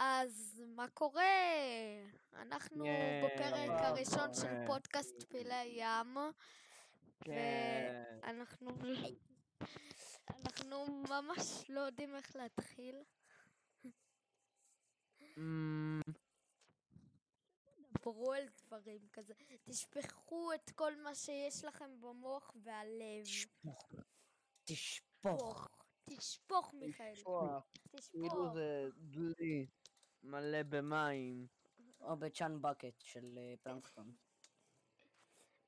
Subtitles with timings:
[0.00, 1.22] אז מה קורה?
[2.32, 4.66] אנחנו כן, בפרק מה הראשון של קורה?
[4.66, 6.16] פודקאסט פילי ים,
[7.24, 8.02] כן.
[8.22, 8.70] ואנחנו
[10.30, 13.02] אנחנו ממש לא יודעים איך להתחיל.
[17.92, 19.34] דברו על דברים כזה,
[19.64, 23.24] תשפכו את כל מה שיש לכם במוח והלב.
[23.24, 23.92] תשפוך.
[24.64, 25.08] תשפוך.
[25.34, 25.68] תשפוך,
[26.10, 27.42] תשפוך מיכאל, לשפוך,
[28.10, 28.54] כאילו תשפוך.
[28.54, 29.66] זה דלי
[30.28, 31.46] מלא במים.
[32.00, 34.16] או בצ'אן בקט של אה, פלנקטון.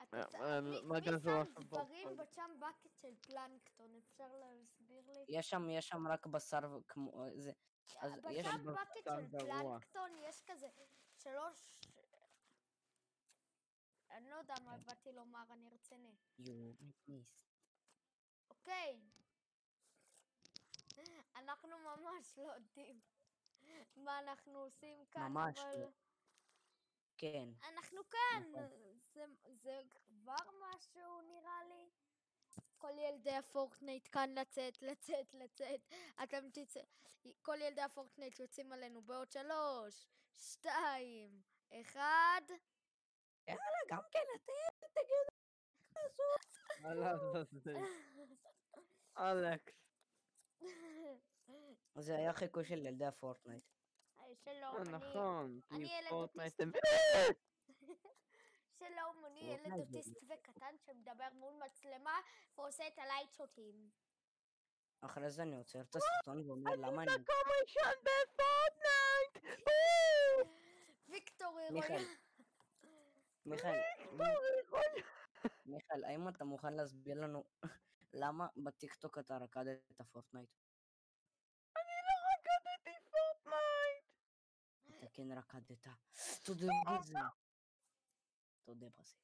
[0.03, 1.61] אתה אה, צ- אה, מי מה מי כזה שם פה?
[1.61, 3.97] דברים בצ'אם בקט של פלנקטון?
[3.97, 5.25] אפשר להסביר לי?
[5.29, 7.25] יש שם, יש שם רק בשר כמו...
[7.25, 7.53] אה, זה...
[8.01, 8.47] אז יש...
[8.47, 9.79] בצ'אם בקט בשר של גרוע.
[9.79, 10.69] פלנקטון יש כזה
[11.19, 11.81] שלוש...
[14.11, 16.15] אני לא יודע מה באתי לומר, אני רציני.
[17.09, 17.45] Miss.
[18.51, 19.01] אוקיי.
[21.37, 23.01] אנחנו ממש לא יודעים
[23.97, 25.81] מה אנחנו עושים כאן, ממש אבל...
[25.81, 25.89] לא.
[27.17, 27.49] כן.
[27.69, 28.99] אנחנו כאן, נכון.
[29.13, 31.91] זה, זה כבר משהו נראה לי.
[32.79, 35.81] כל ילדי הפורטנייט כאן לצאת, לצאת, לצאת.
[36.23, 36.81] אתם תצא...
[37.43, 41.43] כל ילדי הפורטנייט יוצאים עלינו בעוד שלוש, שתיים,
[41.73, 42.41] אחד.
[43.49, 45.31] יאללה, גם כן אתם תגידו.
[46.81, 47.17] יאללה,
[47.53, 47.79] זה-
[49.17, 49.75] אלכס.
[51.99, 53.65] זה היה חיקוי של ילדי הפורטנייט.
[54.19, 54.91] היי, שלום, אה, אני...
[54.93, 55.61] נכון.
[55.71, 56.61] אני ילד פורטנייט אוטיסט.
[56.61, 57.33] הם-
[58.81, 62.21] שלום, אני ילד אוטיסט וקטן שמדבר מול מצלמה
[62.59, 63.91] ועושה את הלייט שוטים.
[65.01, 67.13] אחרי זה אני עוצר את הסרטון ואומר למה אני...
[67.13, 69.59] מקום ראשון בפורטנייט!
[71.09, 72.07] ויקטור מיכאל, הירואי.
[73.47, 73.79] מיכאל,
[75.67, 77.45] מיכאל, האם אתה מוכן להסביר לנו
[78.13, 79.79] למה בטיקטוק אתה רקדת
[80.13, 80.49] פורטנייט?
[80.49, 80.70] לא
[85.13, 85.87] כן רקדת.
[86.45, 86.67] תודה
[86.99, 87.19] בזה.
[88.65, 89.17] תודה בזה.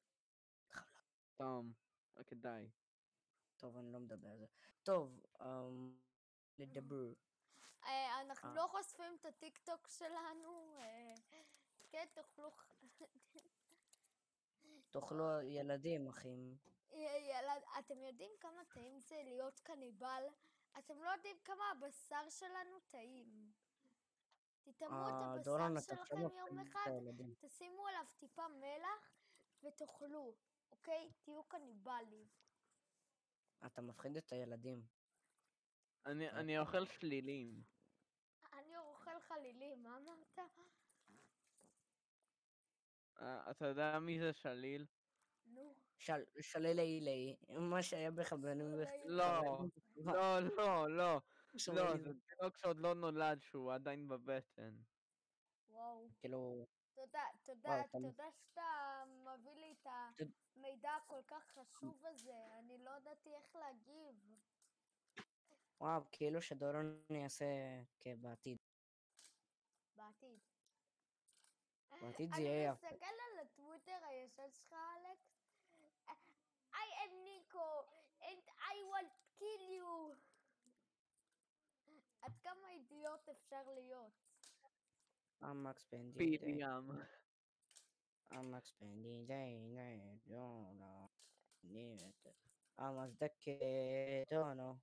[1.35, 1.65] טוב,
[2.15, 2.69] אוקיי די.
[3.57, 4.45] טוב, אני לא מדבר על זה.
[4.83, 5.97] טוב, אמ,
[6.57, 7.13] לדבר.
[7.83, 8.53] אה, אנחנו.
[8.53, 10.77] לא חושפים את הטיקטוק שלנו.
[10.79, 11.13] אה,
[11.89, 12.51] כן, תאכלו...
[14.91, 16.57] תאכלו ילדים, אחים.
[16.91, 20.23] ילד, אתם יודעים כמה טעים זה להיות קניבל?
[20.79, 23.46] אתם לא יודעים כמה הבשר שלנו טעים.
[24.71, 26.89] תטעמו את אה, הבשר שלכם יום אחד.
[27.41, 29.13] תשימו עליו טיפה מלח
[29.63, 30.35] ותאכלו,
[30.71, 31.11] אוקיי?
[31.23, 32.27] תהיו קניבלים.
[33.65, 34.81] אתה מפחיד את הילדים.
[36.05, 37.61] אני- אני אוכל שלילים.
[38.53, 40.39] אני אוכל חלילים, מה אמרת?
[43.21, 44.85] אה, אתה יודע מי זה שליל?
[45.45, 45.75] נו.
[45.97, 48.67] של- שלילי אילי, מה שהיה בכוונים.
[48.85, 49.07] שלילי.
[49.07, 51.21] לא, לא, לא,
[51.67, 51.75] לא.
[51.75, 51.97] לא.
[51.97, 54.75] זה תינוק שעוד לא נולד, שהוא עדיין בבטן.
[55.69, 56.09] וואו.
[56.19, 59.87] כאילו, תודה, תודה, תודה שאתה מביא לי את
[60.55, 62.33] המידע הכל כך חשוב הזה.
[62.59, 64.15] אני לא ידעתי איך להגיב.
[65.81, 67.45] וואו, כאילו שדורון יעשה
[67.99, 68.57] כבעתיד.
[69.95, 70.39] בעתיד.
[72.01, 72.87] בעתיד זה יהיה אני יפה.
[72.87, 75.37] מסתכל על הטוויטר הישן שלך, אלכס.
[76.73, 77.67] I am Nico,
[78.21, 78.43] and
[78.73, 79.91] I want to kill you.
[82.77, 84.11] אידיוט אפשר להיות?
[85.41, 86.17] המקס פנדי.
[86.17, 86.91] פיל ים.
[88.31, 91.07] המקס פנדי די די דונו.
[92.77, 93.51] המקס דקה
[94.31, 94.75] דונו.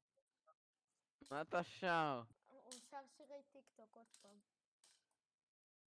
[1.31, 2.23] מה אתה שר?
[2.49, 4.39] הוא שר שירי טיק טוק עוד פעם.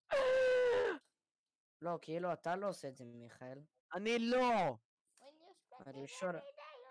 [1.82, 3.60] לא, כאילו אתה לא עושה את זה, מיכאל.
[3.94, 4.78] אני לא!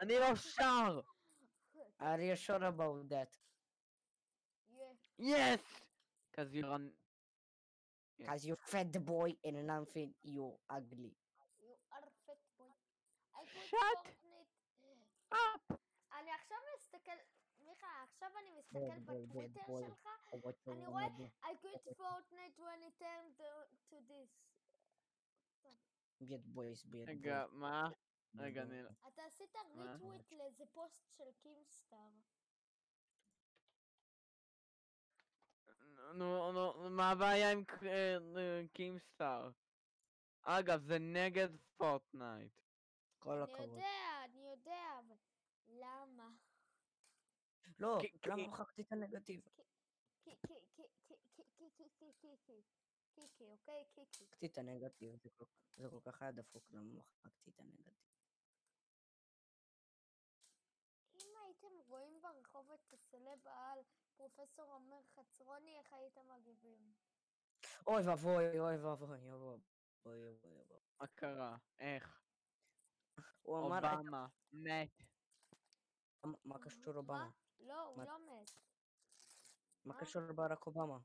[0.01, 1.01] אני לא שר!
[2.01, 3.46] Are you sure about?
[5.19, 5.61] Yes!
[6.35, 6.91] Cause you're on...
[8.19, 8.27] Yeah.
[8.29, 11.13] Cause you fat boy and nothing you ugly.
[11.61, 12.75] You are fat boy.
[13.71, 14.07] Shut
[15.33, 15.79] up!
[16.13, 17.13] אני עכשיו מסתכל,
[17.61, 19.61] מיכה, עכשיו אני מסתכל בטוויטר.
[19.67, 20.09] שלך,
[20.69, 21.07] אני רואה.
[21.43, 24.31] I quit Fortnite when it turned to- this.
[26.21, 27.55] Bad boys, bad רגע, boys.
[27.55, 27.89] מה?
[28.39, 28.63] רגע.
[28.63, 28.83] אני...
[29.09, 32.11] אתה עשית ריטוויט לאיזה פוסט של קימסטאר.
[36.17, 37.65] נו, נו, מה הבעיה עם
[38.73, 39.51] קימסטאר?
[40.43, 42.53] אגב, זה נגד פורטנייט.
[43.19, 43.59] כל הכבוד.
[43.59, 45.17] אני יודע, אני יודע, אבל
[45.69, 46.31] למה?
[47.79, 49.41] לא, למה מחקתי את הנגטיב?
[53.15, 53.85] קיקי, אוקיי?
[53.95, 54.25] קיקי.
[54.25, 55.17] מחקתי את הנגטיב,
[55.77, 57.95] זה כל כך היה דפוק, למה מחקתי את הנגטיב?
[61.15, 63.79] אם הייתם רואים ברחוב את הסלב העל
[64.17, 66.93] פרופסור עומר חצרוני, איך הייתם מגיבים?
[67.87, 69.61] אוי ואבוי, אוי ואבוי, אוי ואבוי,
[70.07, 70.79] אוי ואבוי.
[71.01, 71.57] מה קרה?
[71.79, 72.23] איך?
[73.43, 74.91] הוא אמר, אובמה מת.
[76.25, 77.31] "מה- מה קשור אובמה?
[77.61, 78.51] לא, הוא לא מת.
[79.85, 80.01] מה?
[80.01, 80.99] קשור ברק אובמה?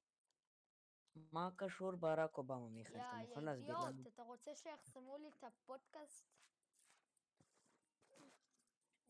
[1.15, 2.95] מה קשור ברק אובמה, מיכאל?
[2.95, 3.87] אתה יא, מוכן יא להסביר לנו?
[3.87, 6.25] אידיוט, אתה רוצה שיחסמו לי את הפודקאסט?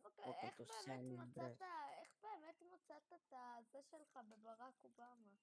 [0.04, 0.58] אוקיי, איך
[0.88, 1.62] באמת מצאת,
[2.22, 5.36] באמת מצאת את הזה שלך בברק אובמה?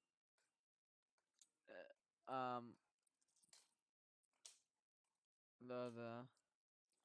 [2.28, 2.74] אמ...
[5.60, 6.22] לא יודע.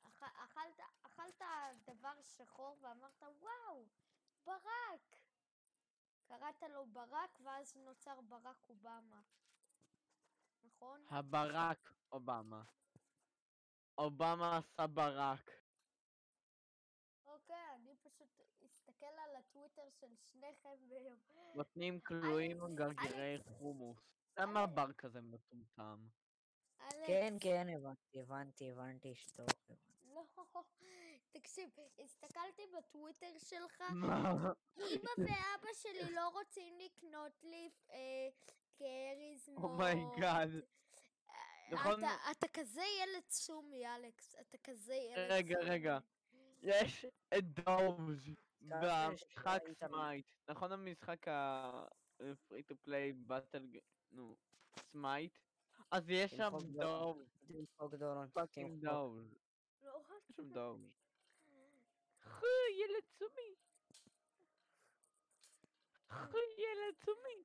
[0.04, 1.42] אכ- אכלת, אכלת
[1.86, 3.88] דבר שחור ואמרת, וואו,
[4.46, 5.16] ברק!
[6.26, 9.22] קראת לו ברק ואז נוצר ברק אובמה.
[10.64, 11.06] נכון?
[11.10, 12.64] הברק אובמה.
[13.98, 15.50] אובמה עשה ברק.
[17.26, 18.30] אוקיי, אני פשוט
[19.04, 21.18] אסתכל על הטוויטר של שניכם ביום.
[21.56, 23.38] נותנים כלואים גרגירי.
[23.44, 23.98] חומוס.
[24.38, 26.08] למה בר כזה מטומטם?
[27.08, 29.48] כן, כן, הבנתי, הבנתי, הבנתי, שטוב.
[30.04, 30.24] לא,
[31.32, 31.70] תקשיב,
[32.04, 33.82] הסתכלתי בטוויטר שלך?
[33.92, 38.30] אמא ואבא שלי לא רוצים לקנות לי אה,
[38.78, 39.64] כריזמות.
[39.64, 40.50] אומייגאד.
[41.72, 42.04] נכון?
[42.04, 44.36] אתה, אתה כזה ילד סומי, אלכס.
[44.36, 45.70] אתה כזה ילד רגע, סומי.
[45.70, 46.00] רגע.
[46.62, 47.06] יש
[47.38, 48.30] את דאוז'
[48.64, 50.26] במשחק סמייט.
[50.50, 53.68] נכון המשחק ה-free to play באטל,
[54.12, 54.36] נו,
[54.80, 55.40] סמייט?
[55.92, 57.18] אז יש שם תמחוק דורון.
[57.18, 58.86] דוב, תמחוק דורון, פאקינג תמחוק.
[58.94, 59.34] דוב.
[59.82, 60.92] לא יש שם דוב.
[62.24, 62.46] חו,
[62.80, 63.56] ילד סומי.
[66.10, 67.44] חו, ילד סומי.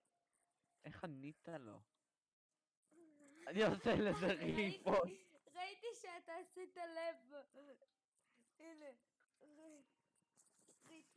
[0.84, 1.80] איך ענית לו?
[3.46, 5.38] אני עושה לזה ראיתי- repost.
[5.54, 7.34] ראיתי שאתה עשית לב.
[8.58, 8.86] הנה.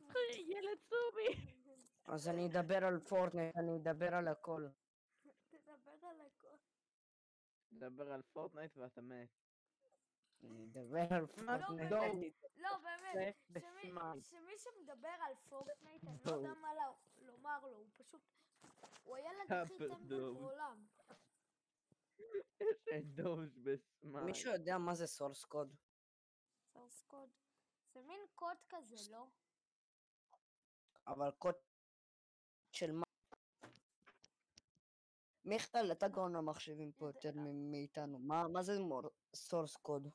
[0.52, 1.52] ילד סומי.
[2.04, 4.66] אז אני אדבר על פורטנייט, אני אדבר על הכל.
[5.48, 6.56] תדבר על הכל.
[7.72, 9.28] דבר על פורטנייט ואתה מת.
[10.42, 12.34] אני אדבר על מה פורטנייט.
[12.56, 13.12] לא, באמת.
[13.12, 14.24] שמי- בסמייט.
[14.24, 16.68] שמישהו מדבר על פורטנייט, אני לא יודע מה
[17.16, 18.22] לומר לו, הוא פשוט...
[19.02, 20.32] הוא הילד הכי טמבל.
[20.32, 20.86] בעולם.
[22.18, 22.58] יש
[22.98, 24.24] את דוב בסמייט.
[24.24, 25.74] מישהו יודע מה זה source code?
[26.72, 27.30] source code.
[27.92, 29.26] זה מין קוד כזה, לא?
[31.06, 31.54] אבל קוד
[32.72, 33.04] של מה?
[35.44, 38.18] מיכאל, אתה גאון המחשבים פה יותר מ- מאיתנו.
[38.18, 38.72] מה מה זה
[39.36, 40.08] source code?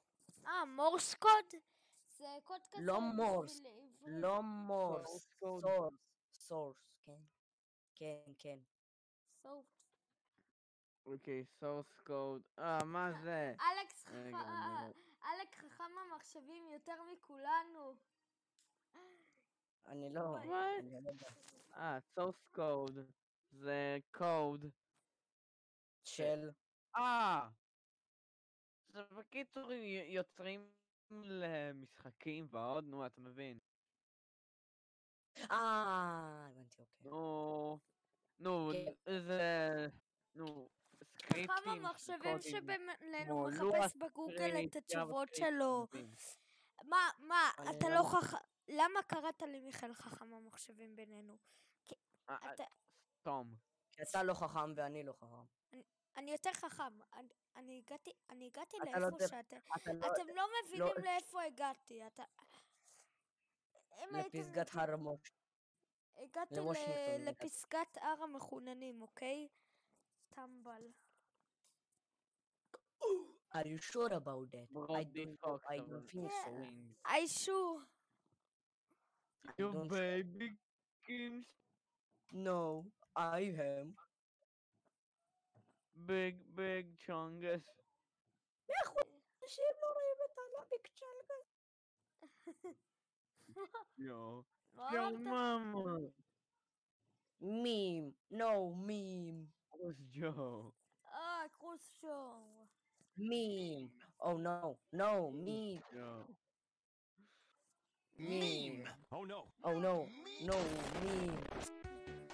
[0.46, 1.62] אה, Morse code?
[2.10, 3.62] זה קוד כזה לא Morse.
[4.02, 5.28] לא Morse.
[5.40, 5.94] source,
[6.32, 7.22] source, כן.
[7.96, 8.60] כן, כן.
[9.42, 9.66] source.
[11.06, 12.42] אוקיי, source code.
[12.60, 13.56] אה, מה זה?
[13.62, 14.94] אלכס רגע, חכם, אני
[15.42, 17.96] אלכס חכם המחשבים יותר מכולנו.
[19.88, 20.38] אני לא...
[21.74, 23.00] אה, source code.
[23.52, 24.66] זה קוד.
[26.04, 26.50] של...
[26.96, 27.50] אה!
[28.88, 29.72] זה בקיצור
[30.08, 30.72] יוצרים
[31.12, 33.60] למשחקים ועוד, נו, אתה מבין.
[35.52, 37.12] אה, הבנתי, אוקיי.
[37.12, 37.80] נו,
[38.40, 39.20] נו, כן.
[39.20, 39.88] זה...
[40.36, 40.70] נו,
[41.04, 41.72] סקריפטים.
[41.72, 45.88] המחשבים קודים, שבינינו מחפש בגוגל את התשובות שלו.
[46.84, 48.04] מה, מה, אתה לא לא.
[48.04, 48.38] חכם...
[48.68, 51.38] למה קראת לי מיכאל חכם המחשבים בינינו?
[52.30, 52.64] אה, אה, אתה...
[53.20, 53.56] סתום.
[53.92, 55.80] כי אתה לא חכם ואני לא חכם.
[56.16, 57.00] אני יותר חכם.
[57.56, 59.58] אני- הגעתי, אני הגעתי לא לאיפה שאתם...
[59.76, 60.14] אתה לא...
[60.14, 62.08] אתם לא מבינים לאיפה הגעתי.
[62.08, 62.24] אתה...
[64.12, 65.32] לפסגת הר המוש.
[66.18, 67.30] הגעתי ל-.
[67.30, 69.48] לפסגת הר המחוננים, אוקיי?
[70.30, 70.92] טמבל.
[73.54, 74.68] Are you sure about that?
[74.90, 76.52] I don't know, I don't think so.
[77.06, 77.88] I You
[79.58, 80.50] don't- baby
[81.06, 81.48] kings,
[82.34, 82.86] No,
[83.16, 83.96] I am.
[85.96, 87.66] big big chungus.
[89.44, 90.88] אנשים לא רואים את הלאביק
[93.98, 94.44] Yo.
[94.74, 95.26] מה Yo, אמרת?
[95.26, 96.12] mama.
[97.42, 100.72] מים, no, מים, What's Joe?
[101.06, 102.68] אה, קרוס שואו.
[103.18, 103.90] מים.
[104.22, 106.34] Oh no, no, מים, Joe.
[108.20, 108.84] מים.
[109.14, 109.40] Oh no.
[109.66, 109.96] Oh no,
[110.50, 110.56] no,
[111.04, 111.40] מים.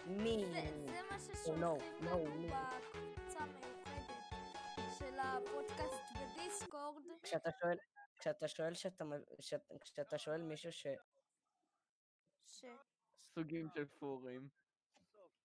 [0.08, 0.54] מים.
[0.54, 2.48] זה- זה מה no, ששולחים no, לנו.
[2.48, 4.04] בקבוצה המיוחדת
[5.00, 7.04] של הפודקאסט בדיסקורד.
[7.24, 7.78] כשאתה שואל,
[8.20, 9.06] כשאתה שואל שאתה,
[9.40, 10.88] כשאתה- כשאתה שואל מישהו ש...
[12.46, 12.66] ש...
[13.36, 14.50] סוגים של פורים.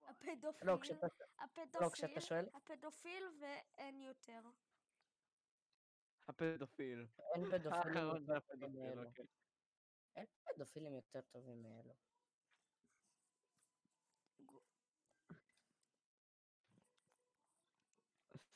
[0.03, 1.07] הפדופיל, לא, כשאתה,
[1.39, 4.41] הפדופיל, כשאתה שואל- הפדופיל ואין יותר.
[6.29, 7.07] הפדופיל.
[7.35, 9.05] אין האחרון זה הפדופיל, מאלו.
[9.09, 9.25] אוקיי.
[10.19, 11.95] אין פדופילים יותר טובים מאלו.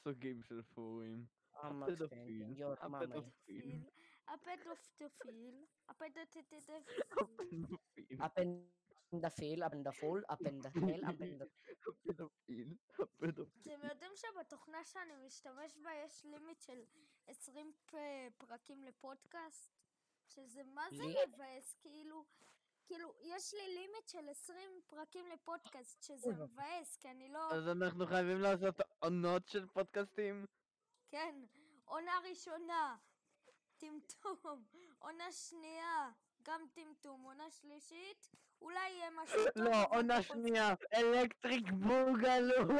[0.04, 1.26] סוגים של פורים.
[1.54, 2.42] הפדופיל.
[2.72, 3.84] הפדופיל,
[4.28, 7.64] הפדופיל, הפדופיל, הפדופיל,
[8.20, 11.42] הפנדפיל, הפנדפול, הפנדפל, הפנד...
[12.08, 13.62] הפדופיל, הפדופיל.
[13.74, 16.84] אתם יודעים שבתוכנה שאני משתמש בה יש לימיט של
[17.26, 17.94] 20 פ-
[18.38, 19.81] פרקים לפודקאסט?
[20.34, 21.02] שזה מה זה?
[21.28, 22.24] מבאס, כאילו,
[22.86, 26.44] כאילו, יש לי לימיט של 20 פרקים לפודקאסט, שזה ואבוי.
[26.46, 27.52] מבאס, כי אני לא...
[27.52, 30.46] אז אנחנו חייבים לעשות עונות של פודקאסטים?
[31.10, 31.44] כן,
[31.84, 32.96] עונה ראשונה,
[33.76, 34.36] טמטום,
[34.98, 36.10] עונה שנייה,
[36.42, 38.28] גם טמטום, עונה שלישית,
[38.60, 39.62] אולי יהיה משהו טוב.
[39.64, 42.74] לא, עונה שנייה, Electric Boogaloo.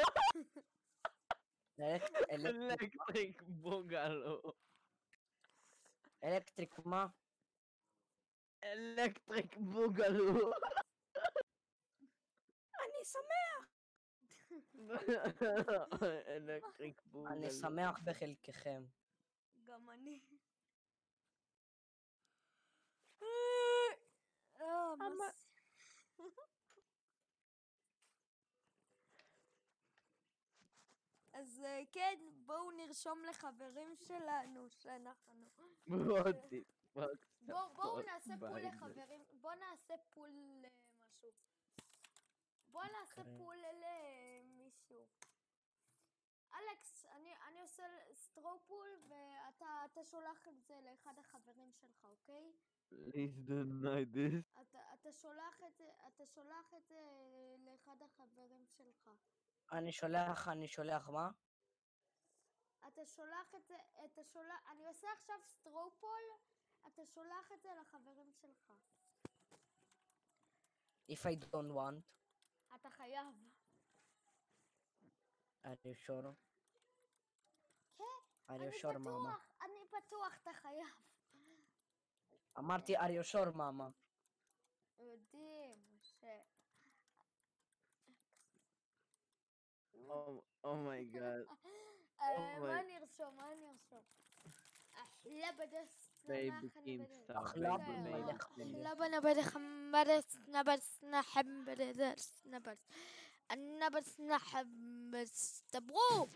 [1.81, 2.47] Elec- Elec-
[2.83, 4.43] Electric Boogaloo.
[6.25, 7.07] Electric מה?
[8.65, 10.53] Electric Boogaloo.
[12.75, 13.69] אני שמח.
[16.29, 17.33] Electric Boogaloo.
[17.33, 18.85] אני שמח בחלקכם.
[19.65, 20.21] גם אני.
[23.23, 23.27] אה?
[31.33, 35.35] אז אה, כן, בואו נרשום לחברים שלנו שאנחנו...
[35.87, 36.65] בואי.
[36.95, 38.61] בואו נעשה poll.
[38.61, 41.31] לחברים, בואו נעשה poll למשהו.
[42.69, 43.39] בואו נעשה אוקיי.
[43.39, 45.07] poll למישהו.
[46.55, 47.83] אלכס, אני, אני עושה
[48.15, 52.53] straw poll ואתה אתה שולח את זה לאחד החברים שלך, אוקיי?
[52.93, 54.61] Please deny this.
[54.61, 57.01] אתה, אתה שולח את זה, אתה שולח את זה
[57.59, 59.11] לאחד החברים שלך.
[59.73, 61.31] אני שולח, אני שולח מה?
[62.89, 66.23] אתה שולח את זה, אתה שולח, אני עושה עכשיו סטרו פול,
[66.87, 68.73] אתה שולח את זה לחברים שלך.
[71.11, 72.03] If I don't want,
[72.75, 73.27] אתה חייב.
[75.65, 76.35] are you sure?
[77.99, 78.05] כן,
[78.49, 79.37] are אני sure מאמה?
[79.37, 80.97] בטוח, אני בטוח, אתה חייב.
[82.59, 83.89] אמרתי are you sure מאמה?
[84.99, 86.25] יודעים ש...
[90.65, 91.47] אומייגאד.
[92.21, 92.99] אה, מה אוי.
[92.99, 93.37] נרשום?
[93.37, 94.03] מה נרשום?
[94.93, 97.13] אחלה בדס בייבי נח אני קים בדס.
[97.13, 97.43] סטאר.
[97.43, 99.57] אחלה בייבי במלך אחלה בנה בדך
[99.93, 102.87] מדס נבס נחם בדס נבס.
[103.51, 105.63] הנבס נחבס.
[105.73, 106.27] דברו!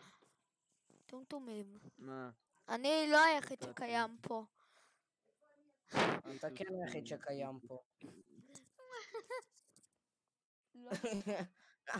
[1.06, 1.78] טומטומים.
[1.98, 2.30] מה?
[2.68, 4.44] אני לא היחיד אתה שקיים פה.
[6.36, 7.82] אתה כן היחיד שקיים פה.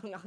[0.04, 0.22] לא.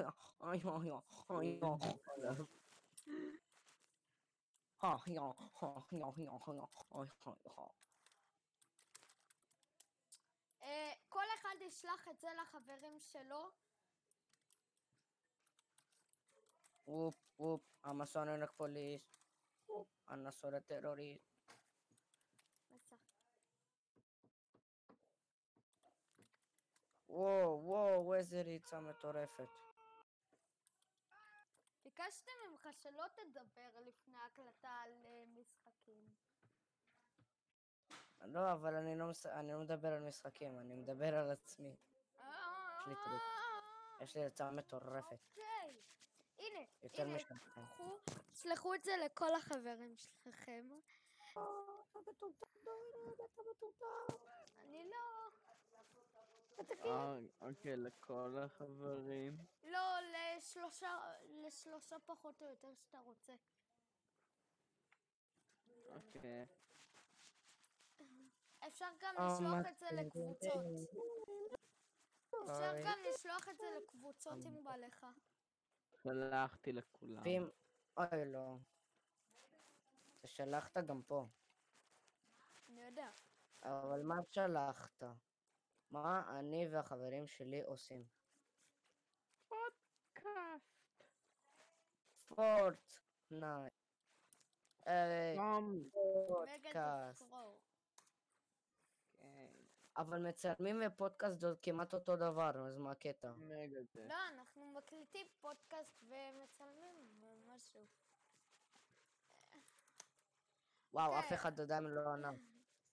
[10.63, 13.49] אה, כל אחד ישלח את זה לחברים שלו.
[18.05, 19.01] Sonic police.
[20.09, 21.21] I'm a Sonic terrorist.
[22.71, 22.95] מסך.
[27.09, 29.68] וואו, וואו, איזה ריצה מטורפת.
[31.99, 36.09] ביקשתי ממך שלא תדבר לפני ההקלטה על אה, משחקים.
[38.21, 39.25] לא, אבל אני לא, מס...
[39.25, 41.75] אני לא מדבר על משחקים, אני מדבר על עצמי.
[42.87, 43.21] לי טריק.
[44.01, 45.19] יש לי ריצה מטורפת.
[45.29, 45.81] אוקיי.
[46.39, 47.19] הנה, יותר הנה,
[48.33, 50.69] שלחו את זה לכל החברים שלכם.
[54.57, 55.28] אני לא...
[56.85, 59.37] אה, אוקיי, לכל החברים.
[59.63, 59.79] לא,
[60.13, 63.33] לשלושה, לשלושה פחות או יותר שאתה רוצה.
[65.91, 66.45] אוקיי.
[68.67, 69.85] אפשר גם אה, לשלוח את זה?
[69.91, 70.63] לקבוצות.
[72.43, 72.73] אפשר.
[72.85, 75.05] גם לשלוח את זה לקבוצות אם בא לך.
[76.03, 77.21] שלחתי לכולם.
[77.23, 77.49] ואם...
[77.97, 78.57] אוי, לא.
[80.19, 81.27] אתה שלחת גם פה.
[82.69, 83.09] אני יודע.
[83.63, 85.03] אבל מה שלחת?
[85.91, 88.03] מה אני והחברים שלי עושים?
[90.13, 91.03] קאסט.
[92.27, 93.73] Fortnite.
[94.87, 95.35] אה,
[96.27, 97.33] פודקאסט.
[99.17, 99.47] כן.
[99.97, 103.31] אבל מצלמים ופודקאסט זה כמעט אותו דבר, אז מה הקטע?
[103.95, 107.87] לא, אנחנו מקליטים פודקאסט ומצלמים משהו.
[110.93, 111.35] וואו, אף כן.
[111.35, 112.31] אחד עדיין לא ענה.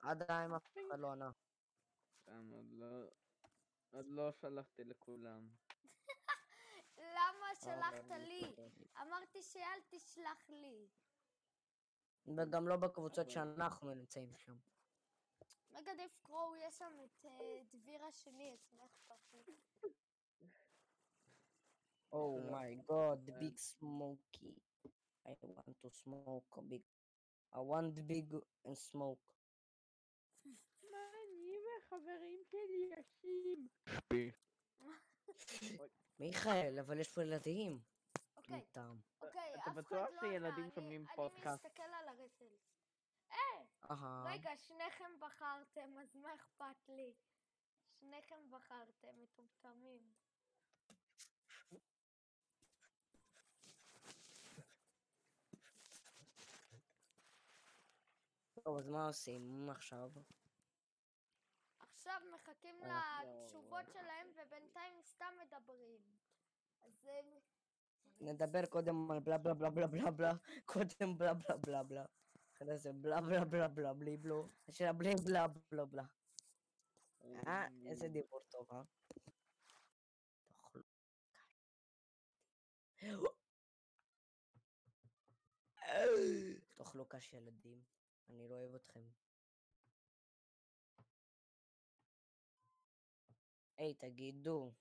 [0.02, 1.30] עדיין אף אחד לא ענה.
[2.26, 3.08] סתם עוד לא...
[3.90, 5.48] עוד לא שלחתי לכולם.
[7.16, 8.42] למה שלחת אבל לי?
[9.02, 10.88] אמרתי שאל תשלח לי.
[12.36, 14.56] וגם לא בקבוצות שאנחנו נמצאים שם.
[15.70, 19.56] מגה דף קרו, יש שם את אה, דבירה שלי, אז מה אכפת לי?
[22.12, 24.54] Oh my god, the big smoky.
[25.26, 25.32] I
[26.04, 26.82] smoke a big.
[27.52, 28.32] I want big
[28.64, 29.18] and smoke.
[31.78, 33.68] וחברים שלי עושים?
[33.88, 34.30] שפי.
[36.18, 37.80] מיכאל, אבל יש פה ילדים.
[38.36, 39.00] אוקיי, מטעם.
[39.22, 41.46] אוקיי, אתה אף אחד בטוח לא שילדים ענה, אני- שומעים פודקאסט?
[41.46, 42.76] אני מסתכל על הרסלס.
[43.32, 43.36] אה,
[43.90, 44.24] אהה.
[44.32, 47.14] רגע, שניכם בחרתם, אז מה אכפת לי?
[48.00, 50.12] שניכם בחרתם, מטומטמים.
[58.64, 60.10] טוב, אז מה עושים עכשיו?
[62.06, 66.00] עכשיו מחכים לתשובות שלהם ובינתיים סתם מדברים.
[66.82, 67.20] אז אה,
[68.20, 70.32] נדבר קודם על בלה בלה בלה בלה בלה בלה,
[70.64, 72.04] קודם בלה בלה בלה בלה.
[72.52, 76.04] אחרי זה בלה בלה בלה בלה בלי בלו, של הבלי בלה בלה בלה.
[77.46, 78.82] אה, איזה דיבור טוב, אה?
[80.56, 80.82] תאכלו.
[86.74, 87.82] תאכלו קש ילדים,
[88.30, 89.25] אני לא אוהב אתכם.
[93.76, 94.72] היי, תגידו.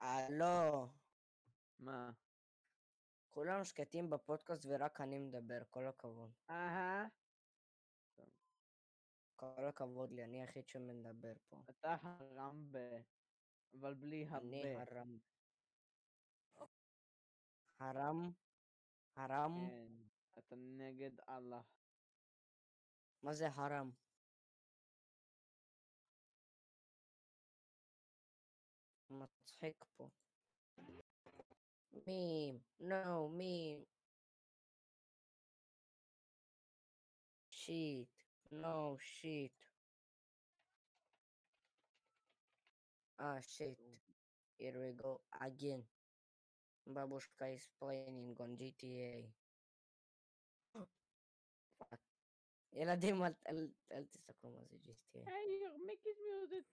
[0.00, 0.88] הלו,
[1.78, 2.10] מה?
[3.30, 6.30] כולם שקטים בפודקאסט ורק אני מדבר, כל הכבוד.
[6.50, 7.06] אהה.
[9.36, 11.62] כל הכבוד לי, אני היחיד שמדבר פה.
[11.70, 12.78] אתה הרם ב...
[13.80, 14.82] אבל בלי אני הרבה.
[14.82, 15.18] הרם.
[17.80, 18.32] הרם?
[19.16, 19.68] הרם?
[19.68, 19.92] כן.
[20.38, 21.60] אתה נגד אללה.
[23.22, 23.90] מה זה הרם?
[29.60, 30.08] מצחיק פה.
[31.92, 33.84] מים, נו, מים.
[37.50, 38.08] שיט,
[38.52, 39.52] נו, שיט.
[43.18, 43.76] Ah, shit.
[44.58, 45.82] Here we go again.
[46.88, 49.28] Babushka is playing on GTA.
[50.72, 52.00] Fuck.
[52.72, 55.30] ילדים, אל, אל, אל תסתכלו מה זה GTA.
[55.30, 56.64] היי, your mic is muted.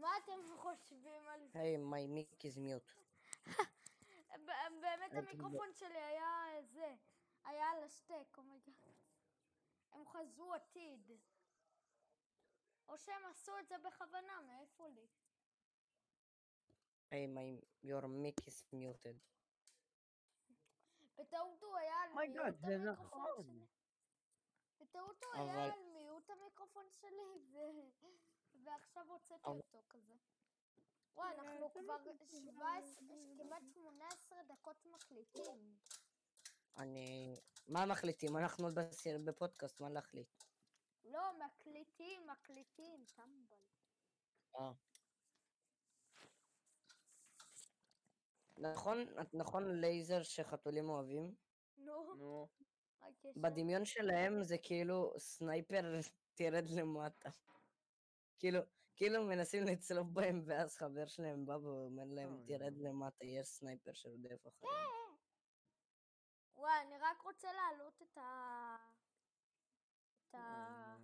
[0.00, 1.58] מה, אתם חושבים על זה?
[1.58, 2.92] היי, my mic is mute.
[4.46, 6.94] ב- באמת המיקרופון שלי היה זה,
[7.44, 8.94] היה על השטק, oh my god.
[9.92, 11.10] הם חזו עתיד.
[12.88, 15.06] או שהם עשו את זה בכוונה, מאיפה לי?
[17.10, 19.18] היי, my, your mic is muted.
[21.16, 23.44] בטעות הוא היה על Oh my מיוט המיקרופון נכון.
[23.44, 23.66] שלי.
[24.80, 27.58] בטעות הוא היה על מיוט המיקרופון שלי, ו...
[28.68, 30.14] ועכשיו הוצאתי אותו כזה.
[31.14, 35.76] וואי, אה, אנחנו זה כבר מיקרופון 17, כמעט 18 דקות מקליטים.
[36.76, 37.36] אני...
[37.68, 38.36] מה מחליטים?
[38.36, 38.78] אנחנו עוד
[39.24, 40.44] בפודקאסט, מה להחליט?
[41.04, 43.56] לא, מקליטים, מקליטים, טמבל.
[44.56, 44.72] אה.
[48.58, 48.98] נכון,
[49.32, 51.34] נכון לייזר שחתולים אוהבים?
[51.76, 52.48] נו, נו.
[53.36, 56.00] בדמיון שלהם זה כאילו sniper
[56.34, 57.30] תרד למטה.
[58.38, 58.60] כאילו,
[58.96, 62.72] כאילו מנסים לצלוף בהם ואז חבר שלהם בא ואומר להם תרד.
[62.78, 65.16] למטה, יש sniper שרודף אחריהם.
[66.56, 68.76] וואי, אני רק רוצה להעלות את ה...
[70.28, 70.96] את ה...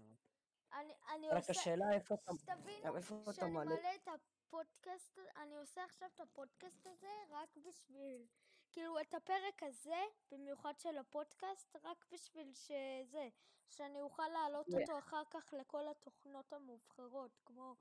[0.73, 1.53] אני, אני רק עושה...
[1.53, 2.33] השאלה איפה אתה...
[2.35, 7.57] שתבינו, איפה אתה שאני מעלה- מעלה את הפודקאסט, אני עושה עכשיו את הפודקאסט הזה רק
[7.57, 8.27] בשביל,
[8.75, 13.29] כאילו את הפרק הזה, במיוחד של הפודקאסט, רק בשביל שזה,
[13.71, 17.75] שאני אוכל להעלות ו- אותו אחר כך לכל התוכנות המובחרות, כמו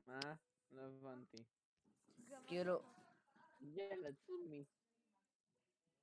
[0.07, 0.21] מה?
[0.71, 1.45] לא הבנתי.
[2.47, 2.83] כאילו- לא.
[3.61, 4.65] ילד, סומי.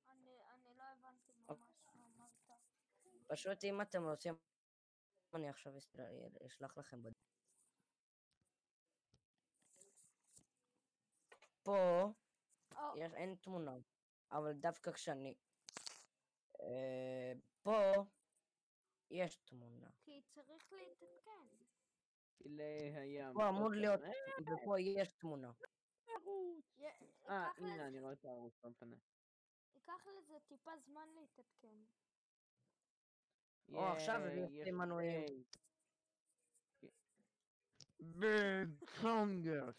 [0.08, 2.60] אני, אני לא הבנתי ממש מה אמרת.
[3.26, 4.34] פשוט אם אתם רוצים,
[5.34, 5.72] אני עכשיו
[6.46, 7.12] אשלח לכם בד...
[11.62, 12.12] פה
[12.96, 13.76] יש, אין תמונה,
[14.32, 15.34] אבל דווקא כשאני...
[16.60, 18.04] אה, פה
[19.10, 19.90] יש תמונה.
[20.04, 21.46] כי צריך להתעדכן.
[22.42, 23.34] פילי הים.
[23.34, 23.80] פה אמור אוקיי.
[23.80, 25.52] להיות, אה, ופה יש תמונה.
[27.28, 28.96] אה, הנה, אני רואה את הערוץ, לא משנה.
[29.74, 31.76] ייקח לזה טיפה זמן להתעדכן.
[33.72, 34.20] או, עכשיו
[34.52, 35.44] יש מנויים.
[38.00, 39.70] ביג צונגר.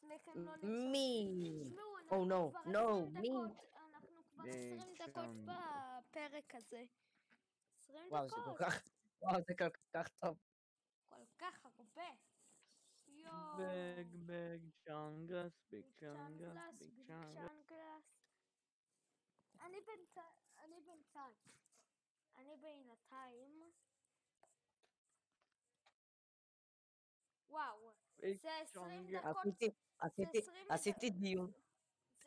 [0.00, 0.52] שניכם לא.
[0.62, 1.26] מי?
[2.06, 3.28] תשמעו, Oh, אנחנו no, כבר no, 20 מי?
[3.28, 5.24] דקות, אנחנו כבר די, 20 דקות.
[5.44, 6.84] בפרק הזה.
[7.78, 8.58] 20 וואו, זה כל דקות.
[8.58, 8.82] כך...
[9.22, 10.38] וואו, זה כל כך טוב.
[11.08, 12.08] כל כך הרבה.
[13.06, 13.32] יואו.
[13.56, 17.06] Big chungus, big ביג צ'אנגלס, ביג.
[17.06, 17.72] צ'אנגלס.
[19.60, 20.26] אני בינתיים,
[20.58, 21.34] אני בינתיים.
[22.36, 23.70] אני בינתיים.
[27.48, 29.24] וואו, ביג זה 20 צ'אנגלס.
[29.24, 29.36] דקות.
[29.36, 30.70] עשיתי, עשיתי, 20 דקות.
[30.74, 31.61] עשיתי דיון, זה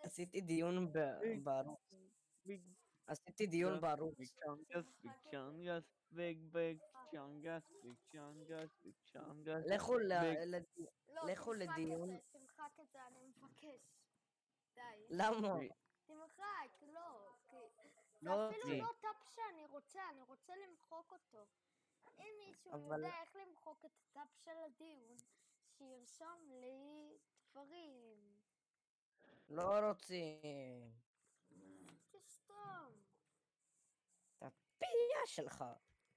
[0.05, 1.43] עשיתי דיון ב- ביג.
[1.43, 1.79] בערוץ.
[3.07, 4.17] עשיתי דיון בערוץ.
[6.11, 6.77] big, big
[7.11, 9.73] chungus, big chungus, big chungus.
[9.75, 10.11] לכו ל...
[10.19, 10.63] ביג.
[11.07, 12.09] לא, לכו תמחק לדיון.
[12.15, 13.81] את זה, תמחק את זה, אני מבקש.
[14.75, 14.81] די.
[15.09, 15.57] למה?
[15.59, 15.71] ביג.
[16.05, 17.33] תמחק, לא.
[17.49, 18.77] כי זה לא אפילו.
[18.77, 21.45] לא טאפ שאני רוצה, אני רוצה למחוק אותו.
[22.19, 25.17] אם מישהו אבל- יודע איך למחוק את הטאפ של הדיון,
[25.77, 27.17] שירשום לי
[27.51, 28.34] דברים.
[29.49, 30.93] לא רוצים.
[32.11, 33.03] תסתום.
[34.37, 35.65] את הפייה שלך.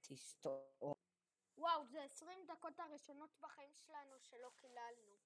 [0.01, 0.93] תסתום.
[1.57, 5.17] וואו, זה 20 דקות הראשונות בחיים שלנו שלא קיללנו.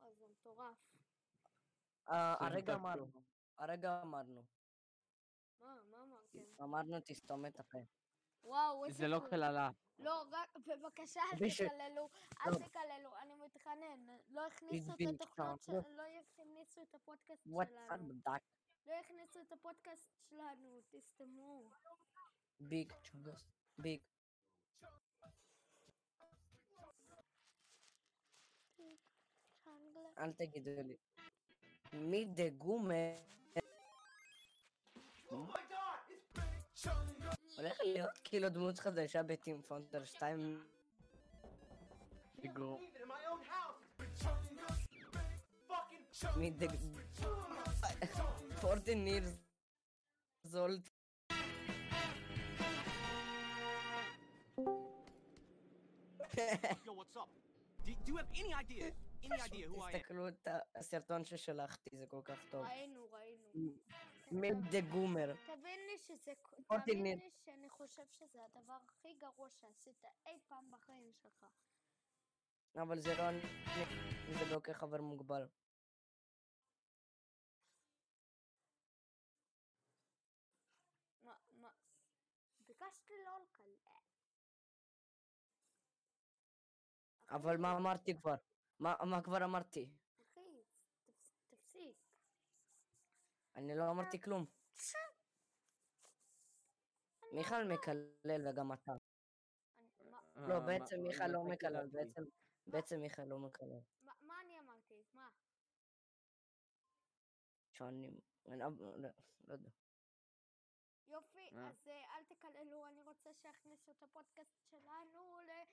[0.00, 0.76] אוי, זה מטורף.
[2.08, 2.74] אה, הרגע.
[2.74, 3.06] אמרנו.
[3.58, 4.42] הרגע אמרנו.
[5.60, 6.62] מה, מה אמרתם?
[6.62, 7.78] אמרנו תסתום את הפה.
[8.44, 8.98] וואו, איזה...
[8.98, 9.20] זה לא.
[9.30, 9.70] קללה.
[9.98, 12.08] לא, רק, בבקשה, אל תקללו,
[12.46, 12.56] אל לא.
[12.66, 14.06] תקללו, אני מתחנן.
[14.28, 18.20] לא הכניסו את התוכנות, שאנחנו- של- לא הכניסו את הפודקאסט שלנו.
[18.86, 21.70] לא הכניסו את הפודקאסט שלנו, תסתמו.
[22.60, 23.52] ביג צ'ונגוס.
[23.78, 24.00] ביג.
[30.18, 30.96] אל תגידו לי.
[31.92, 33.12] מי דה גומר.
[37.62, 40.64] הולך להיות כאילו דמות חדשה בטים פונטר 2.
[42.40, 42.80] תגרו.
[46.36, 46.66] מי דה...
[48.60, 49.38] פורטין נירס.
[50.42, 50.88] זולט.
[56.86, 57.28] Yo, what's up?
[57.84, 58.86] Do, do you have any idea,
[59.26, 59.98] any idea who I am?
[59.98, 62.64] תסתכלו את הסרטון ששלחתי, זה כל כך טוב.
[62.66, 63.72] ראינו, ראינו.
[64.32, 65.34] מי דה גומר.
[65.46, 66.32] תבין לי שזה...
[66.84, 67.18] תבין.
[67.18, 71.46] לי שאני חושב שזה הדבר הכי גרוע שעשית אי פעם בחיים שלך.
[72.76, 73.40] אבל זה לא אני,
[74.38, 75.48] זה לא כחבר מוגבל.
[81.22, 81.70] מה, מה?
[82.66, 83.66] ביקשתי לא לקלל.
[87.30, 88.34] אבל מה אמרתי כבר?
[88.78, 89.90] מה מה כבר אמרתי?
[93.56, 94.46] אני לא אמרתי כלום.
[97.32, 98.92] מיכל מקלל וגם אתה.
[100.34, 101.86] לא, אה, בעצם מיכל לא מקלל?
[101.92, 102.22] בעצם...
[102.66, 103.80] בעצם מיכל לא מקלל.
[104.02, 105.02] מה- מה אני אמרתי?
[105.12, 105.30] מה?
[107.72, 108.10] שאני...
[108.48, 109.08] אני לא לא-
[109.48, 109.70] לא יודע.
[111.08, 111.48] יופי?
[111.58, 115.66] אז אה, אל תקללו, אני רוצה שיכניסו את הפודקאסט שלנו ל-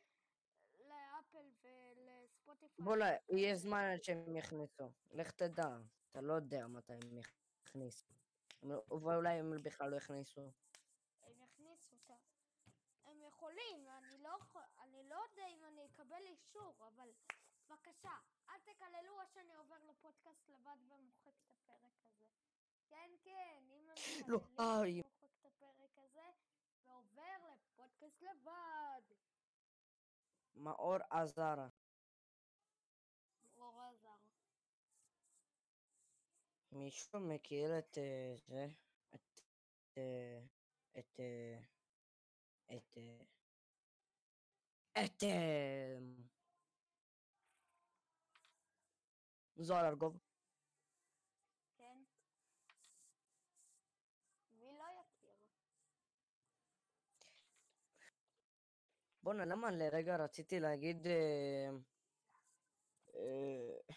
[0.89, 2.85] לאפל ולספוטיפיי.
[2.85, 4.91] בוא, לא, יהיה זמן עד שהם יכניסו.
[5.11, 5.77] לך תדע.
[6.11, 7.38] אתה לא יודע מתי הם יכניסו.
[7.73, 7.81] הם
[8.71, 10.51] לא- ואולי הם בכלל לא יכניסו.
[11.23, 12.15] הם יכניסו אותה.
[13.05, 17.11] הם יכולים, אני לא, יכול- אני לא יודע אם אני אקבל אישור, אבל
[17.67, 18.17] בבקשה,
[18.49, 22.25] אל תקללו או שאני עובר לפודקאסט לבד ומוחק את הפרק הזה.
[22.89, 23.95] כן, כן, אם הם
[24.27, 24.83] לא, מקללים.
[24.83, 26.31] אני מוחק את הפרק הזה
[26.85, 29.01] ועובר לפודקאסט לבד.
[30.55, 31.67] מאור עזרה.
[33.57, 34.15] לא עזר.
[36.71, 38.67] מישהו מכיר את אה, זה?
[39.15, 39.41] את...
[39.97, 40.39] אה,
[40.99, 41.19] את...
[41.19, 41.59] אה,
[42.77, 42.97] את...
[42.97, 43.25] אה,
[45.05, 45.23] את...
[45.23, 45.97] אה,
[49.55, 50.17] זוהר ארגוב.
[51.77, 52.03] כן?
[54.51, 55.35] מי לא יכיר?
[59.23, 61.07] בואנה, למה לרגע רציתי להגיד...
[61.07, 61.69] אה,
[63.15, 63.95] אה,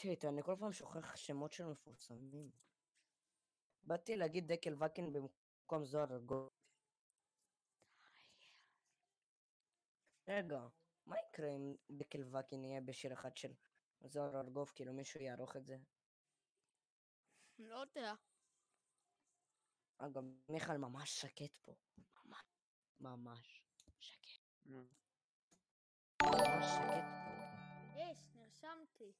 [0.00, 2.50] שיט, אני כל פעם שוכח שמות של מפורסמים.
[3.82, 6.50] באתי להגיד דקל וקין במקום זוהר ארגוב.
[10.28, 10.60] רגע,
[11.06, 13.52] מה יקרה אם דקל וקין יהיה בשיר אחד של
[14.04, 14.72] זוהר ארגוב?
[14.74, 15.76] כאילו מישהו יערוך את זה?
[17.58, 18.14] לא יודע.
[19.98, 21.74] אגב, מיכל ממש שקט פה.
[22.24, 22.42] ממש.
[23.00, 23.62] ממש
[23.98, 24.42] שקט.
[24.66, 24.86] ממש
[26.64, 27.30] שקט פה.
[27.96, 29.12] יש, נרשמתי.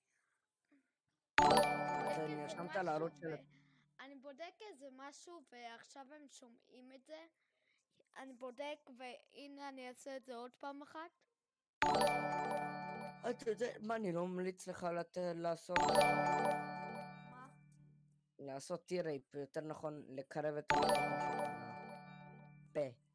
[2.37, 2.71] נרשמת
[3.15, 3.35] של...
[3.35, 3.37] ו-
[4.01, 7.27] אני בודק איזה משהו ועכשיו הם שומעים את זה.
[8.17, 11.11] אני בודק והנה אני אעשה את זה עוד פעם אחת.
[13.31, 14.87] אתה יודע, מה, אני לא ממליץ לך.
[15.35, 15.79] לעשות...
[17.31, 17.49] מה?
[18.39, 21.41] לעשות טי-רייפ, יותר נכון, לקרב את המיקרופון שלך
[22.71, 23.11] לפה.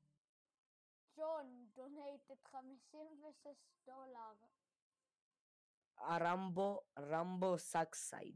[1.78, 3.48] United 56
[3.86, 4.34] דולר.
[5.98, 8.36] הרמבו, רמבו סאקסייד.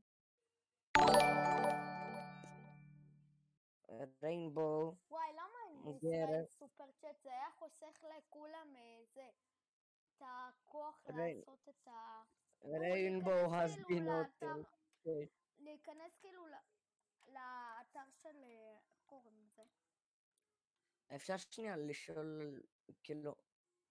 [4.23, 6.01] ריינבו, וואי, למה אין מוגרת.
[6.01, 7.21] בישראל סופר צ'אט?
[7.23, 9.29] זה היה חוסך לכולם אה, זה.
[10.17, 12.21] את הכוח לעשות את ה...
[12.63, 13.31] ריינבו
[13.87, 14.65] כאילו noted.
[15.57, 16.53] להיכנס כאילו ל-
[17.27, 18.43] לאתר של...
[18.43, 19.63] אה, איך קוראים לזה?
[21.15, 22.61] אפשר שנייה לשאול,
[23.03, 23.35] כאילו,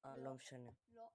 [0.04, 0.24] אה, לא.
[0.24, 0.70] לא משנה.
[0.90, 1.08] לא.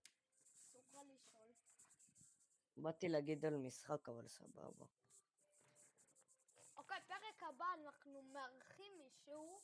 [2.78, 4.86] באתי להגיד על משחק, אבל סבבה.
[6.76, 9.62] אוקיי, פרק הבא אנחנו מארחים מישהו.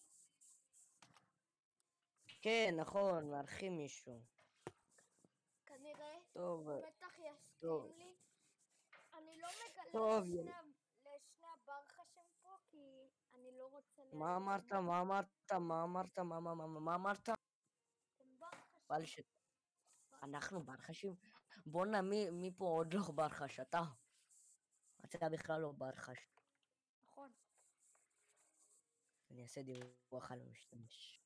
[2.42, 4.22] כן, נכון, מארחים מישהו.
[5.66, 6.18] כנראה.
[6.34, 7.98] טוב, בטח יסכים טוב.
[7.98, 8.16] לי.
[9.14, 10.52] אני לא מגלה טוב, לשני,
[11.06, 14.02] לשני הברחשים פה, כי אני לא רוצה...
[14.14, 14.72] מה אמרת?
[14.72, 15.52] מה אמרת?
[15.52, 16.20] מה אמרת?
[16.20, 17.30] מה מה מה אמרת?
[17.30, 17.34] אתם.
[20.24, 21.16] אנחנו ברחשים?
[21.66, 23.60] בואנה, מי מי פה עוד לא ברחש?
[23.60, 23.82] אתה?
[25.06, 26.18] אתה בכלל לא ברחש.
[27.12, 27.32] נכון.
[29.32, 31.22] אני אעשה דיווח על המשתמש.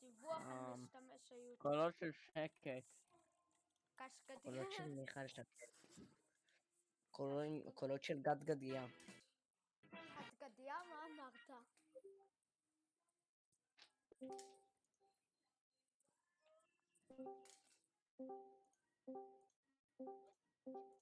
[0.00, 1.58] דיווח על אמ, משתמש היוטיוב.
[1.58, 2.84] קולות של שקט.
[4.42, 4.72] קולות.
[4.72, 5.20] של מיכל.
[7.10, 8.84] קולים- קולות של גד גדיה.
[8.84, 11.50] את גדיה, מה אמרת?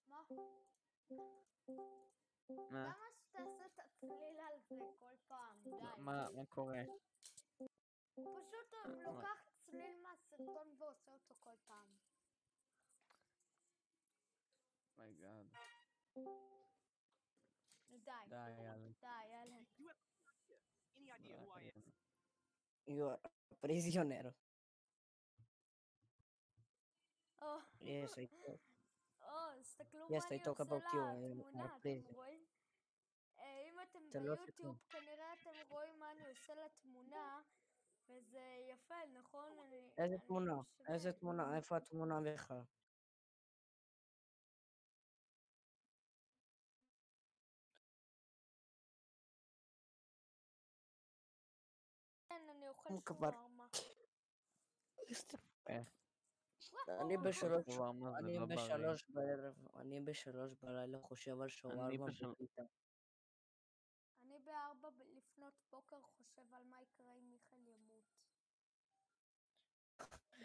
[0.09, 0.23] מה?
[2.71, 2.85] מה?
[2.85, 5.63] למה שתעשה את הצליל על זה כל פעם?
[5.63, 5.71] די.
[5.99, 6.83] מה מה קורה?
[8.15, 11.97] פשוט הוא לוקח צליל מהסרטון ועושה אותו כל פעם.
[14.99, 15.47] מייגאד.
[17.91, 18.11] די.
[18.29, 18.91] די, יאללה.
[19.01, 19.31] די,
[21.41, 21.93] who I am?
[22.87, 23.19] You are
[23.51, 24.33] a prisoner.
[27.43, 28.57] או, Yes, I know.
[29.23, 32.15] או, תסתכלו Yes, מה I אני talk עושה about you, am לתמונה, אתם.
[32.15, 32.45] רואים?
[33.39, 37.41] אה, אם אתם אתה לא עושה ביוטיוב, כנראה אתם רואים מה אני עושה לתמונה,
[38.09, 38.41] וזה
[38.73, 39.59] יפה, נכון?
[39.59, 40.55] אני- איזה אני תמונה?
[40.89, 41.57] איזה תמונה?
[41.57, 42.63] איפה התמונה בכלל?
[52.29, 53.67] כן, אני אוכל הוא שווארמה.
[56.89, 57.83] אני בשלוש, זה
[58.19, 58.57] אני לא בריא.
[58.57, 62.63] בשלוש בערב, אני בשלוש בלילה חושב על שווארמה בפיתה.
[64.23, 68.05] אני בארבע לפנות בוקר חושב על מה יקרה אם מיכאל ימות.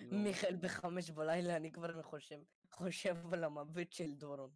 [0.02, 0.18] לא.
[0.24, 2.40] מיכאל בחמש בלילה, אני כבר חושב,
[2.72, 4.52] חושב על המוות של דורון.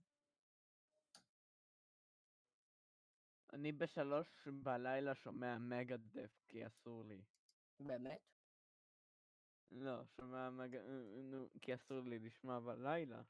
[3.54, 7.24] אני בשלוש בלילה שומע מגה דף כי אסור לי.
[7.80, 8.39] באמת?
[9.72, 10.50] לא, שומע.
[10.60, 10.68] אה,
[11.24, 13.22] נו, כי אסור לי לשמוע בלילה.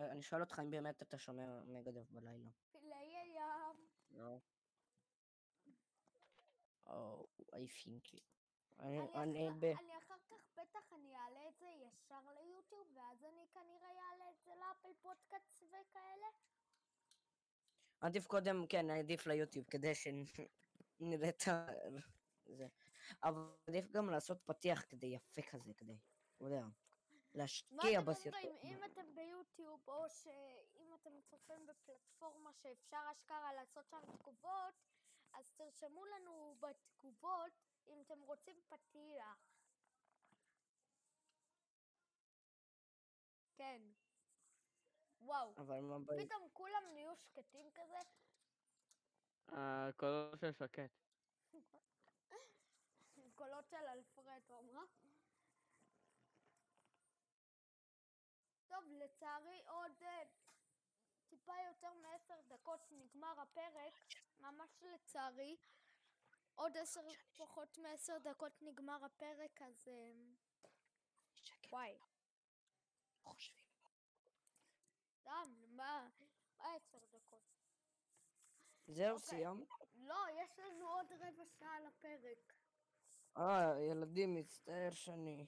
[0.00, 2.50] אה, אני שואל אותך אם באמת אתה שומע מגדף בלילה.
[2.74, 3.86] הים.
[4.10, 4.38] לא.
[6.86, 8.20] או, I think.
[8.78, 9.00] אני
[9.48, 9.64] אחר- ב...
[9.64, 14.44] אני אחר כך בטח אני אעלה את זה ישר ליוטיוב, ואז אני כנראה אעלה את
[14.44, 16.26] זה לאפל פודקאסט וכאלה.
[18.00, 21.66] עדיף קודם, כן, עדיף ליוטיוב, כדי שנראה את ה...
[22.46, 22.66] זה.
[23.22, 25.98] אבל עדיף גם לעשות פתיח כדי יפה כזה, כדי,
[26.36, 26.70] אתה יודע, מה
[27.34, 28.40] להשקיע אתם בסרטון.
[28.44, 34.74] אומרים, אם אתם ביוטיוב, או שאם אתם צופים בפלטפורמה שאפשר אשכרה לעשות שם תגובות,
[35.32, 37.52] אז תרשמו לנו בתגובות
[37.88, 39.50] אם אתם רוצים פתיח.
[43.54, 43.82] כן.
[45.20, 46.26] וואו, אבל מה בעיה?
[46.26, 47.98] פתאום כולם נהיו שקטים כזה.
[49.48, 51.09] הקולות של שקט.
[53.40, 54.82] קולות של אלפרד, אמרה.
[58.68, 60.22] טוב, לצערי עוד אה,
[61.28, 63.94] טיפה יותר מעשר דקות נגמר הפרק,
[64.40, 65.56] ממש לצערי.
[66.54, 67.00] עוד עשר,
[67.36, 69.88] פחות מעשר דקות נגמר הפרק, אז...
[69.88, 70.12] אה,
[71.72, 71.98] וואי,
[73.22, 73.64] חושבים.
[75.20, 76.08] סתם, מה?
[76.58, 77.42] מה עשר דקות?
[78.86, 79.28] זהו, אוקיי.
[79.28, 79.68] סיימת?
[79.94, 82.59] לא, יש לנו עוד רבע שעה לפרק.
[83.36, 85.46] אה, ילדים, מצטער שאני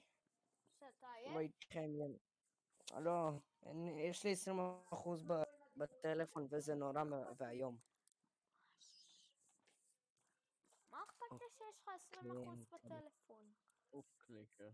[0.79, 1.37] שאתה לא עייף?
[1.37, 1.95] איתכם.
[1.95, 2.17] יל-
[2.99, 3.29] לא,
[3.63, 5.43] אין- יש לי 20% ב-
[5.75, 7.77] בטלפון וזה נורא מ- ואיום.
[10.91, 13.53] מה אכפת לי שיש לך 20% כן, בטלפון?
[13.89, 14.69] הוא קליקר.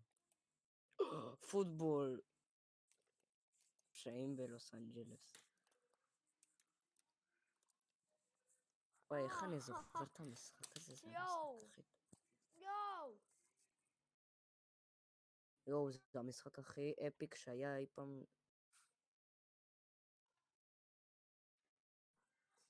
[1.52, 2.22] פוטבול.
[3.92, 5.38] פשעים בלוס אנג'לס.
[9.12, 10.96] וואי, איך אני זוכר את המשחק הזה?
[10.96, 11.60] זה יואו.
[11.62, 12.20] המשחק הכי טוב.
[12.58, 12.99] יואו!
[15.70, 18.24] יואו, זה המשחק הכי אפיק שהיה אי פעם.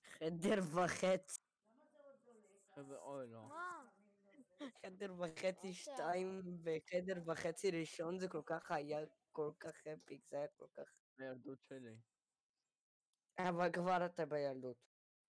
[0.04, 1.40] חדר וחצי,
[2.78, 3.50] אוי לא.
[4.82, 9.00] חדר וחצי שתיים וחדר וחצי ראשון זה כל כך היה
[9.32, 10.96] כל כך אפיק, זה היה כל כך...
[11.18, 11.96] הילדות שלי.
[13.38, 14.78] אבל כבר אתה בילדות.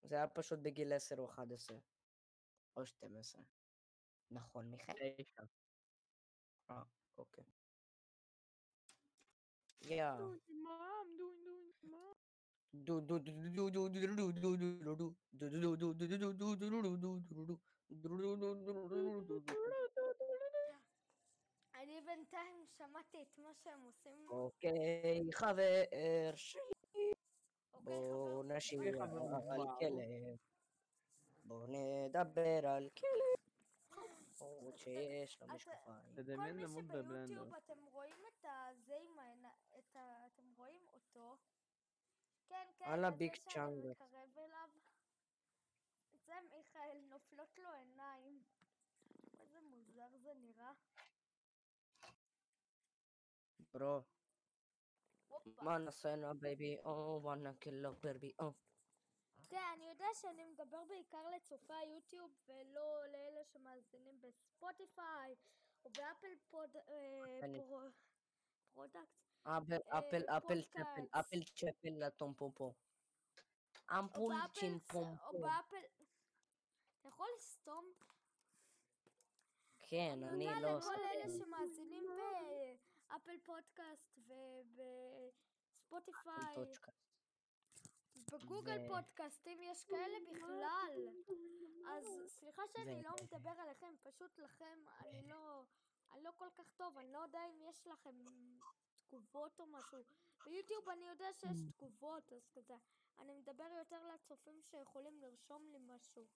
[0.02, 1.78] זה היה פשוט בגיל 10 או 11.
[2.76, 3.42] או 12.
[4.30, 4.94] נכון, מיכאל?
[6.70, 6.82] אה,
[7.18, 7.59] אוקיי.
[12.74, 13.00] דו
[21.74, 24.28] אני בינתיים שמעתי את מה שהם עושים.
[24.28, 25.84] אוקיי, חבר
[26.34, 26.60] שלי,
[27.72, 29.00] אוקיי, בואו נשאיר אוקיי,
[29.50, 29.66] על.
[29.78, 30.36] כלב.
[31.44, 33.40] בואו נדבר על כלב.
[34.40, 36.14] למרות שיש לו משקפיים.
[36.14, 37.42] כל תדמיין מי למות בבלנדר.
[37.56, 41.36] אתם רואים את הזה עם העיניים, אתם רואים אותו?
[42.46, 43.86] כן, כן, על הביג צ'אנג.
[43.86, 44.68] מקרב אליו.
[46.26, 48.42] זה מיכאל, נופלות לו עיניים.
[49.38, 50.72] איזה מוזר זה נראה.
[53.72, 54.02] ברו.
[55.62, 58.48] מה נעשה a baby, או וואנה כאילו ברבי או.
[58.48, 58.52] oh.
[59.48, 65.34] כן, אני יודע שאני מדבר בעיקר לצופי היוטיוב ולא לאלה שמאזינים בספוטיפיי
[65.84, 66.34] או באפל
[66.88, 67.40] אה,
[68.72, 69.29] פרודקט.
[69.42, 71.14] אפל, אה, אפל, אפל צ'פל, פודקאסט.
[71.14, 72.72] אפל צ'פל לטום פום פום.
[75.26, 75.76] או באפל...
[77.00, 77.92] אתה יכול לסתום?
[79.78, 82.04] כן, אני לא לכל אלה שמאזינים
[83.08, 84.18] באפל פודקאסט
[85.88, 86.56] ובספוטיפיי.
[88.32, 90.90] בגוגל פודקאסטים יש כאלה בכלל.
[91.88, 95.64] אז סליחה שאני לא מדבר עליכם, פשוט לכם אני לא,
[96.10, 98.24] אני לא כל כך טוב, אני לא יודע אם יש לכם
[99.10, 99.98] תגובות או משהו.
[100.44, 101.72] ביוטיוב אני יודע שיש Mm.
[101.76, 102.74] תגובות, אז כזה.
[103.18, 106.26] אני מדבר יותר לצופים שיכולים לרשום לי משהו.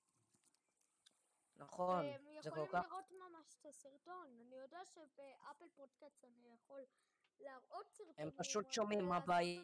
[1.57, 2.05] נכון,
[2.43, 2.85] זה כל יכולים כך...
[2.91, 4.39] לראות ממש את הסרטון.
[4.41, 6.85] אני יודע שבאפל פודקאסט אני יכול
[7.41, 8.15] להראות סרטונים.
[8.19, 9.63] הם פשוט שומעים מה הבעיה.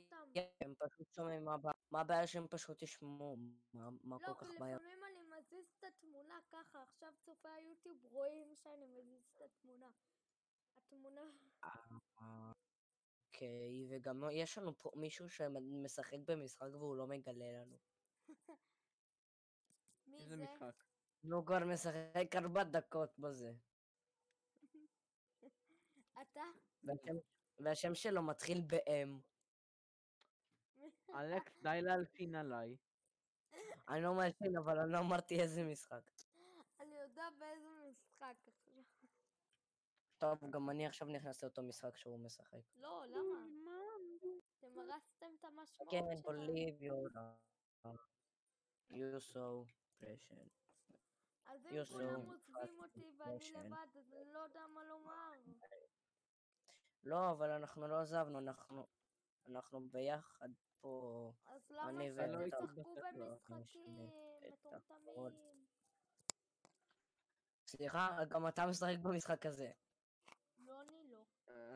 [0.60, 3.36] הם פשוט שומעים מה הבעיה, מה הבעיה שהם פשוט ישמעו,
[3.72, 4.76] מה מה לא, כל כך בעיה.
[4.76, 9.90] לפעמים אני מזיז את התמונה ככה, עכשיו צופי היוטיוב רואים שאני מזיז את התמונה.
[10.76, 11.20] התמונה...
[13.30, 17.78] אוקיי, וגם יש לנו פה מישהו שמשחק במשחק והוא לא מגלה לנו.
[20.06, 20.42] מי איזה זה?
[20.42, 20.84] משחק?
[21.22, 23.52] הוא כבר משחק ארבע דקות בזה.
[26.22, 26.44] אתה?
[26.82, 27.14] והשם,
[27.58, 29.20] והשם שלו מתחיל ב-M.
[31.14, 32.76] אלכס, די להלשין עליי.
[33.88, 36.10] אני לא מלשין, אבל אני לא אמרתי איזה משחק.
[36.80, 37.69] אני יודע באיזה.
[40.20, 42.60] טוב, גם אני עכשיו נכנס לאותו משחק שהוא משחק.
[42.76, 43.40] לא, למה?
[44.58, 46.32] אתם הרסתם את המשמעות כן, שלו.
[46.32, 47.10] believe your
[48.90, 49.66] you so
[50.00, 50.50] precious.
[51.44, 53.52] אז אם כולם עוזבים אותי ואני.
[53.52, 55.32] לבד, אז אני לא יודע מה לומר.
[57.02, 58.86] לא, אבל אנחנו לא עזבנו, אנחנו
[59.48, 60.48] אנחנו ביחד
[60.80, 61.32] פה.
[61.46, 62.02] אז למה
[62.46, 64.10] תשחקו בסדר, אנחנו במשחקים.
[64.52, 65.66] מטומטמים?
[67.66, 69.72] סליחה, גם אתה משחק במשחק הזה.